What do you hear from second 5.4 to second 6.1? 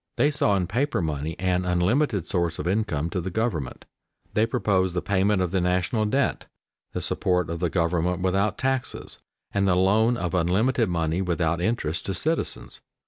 of the national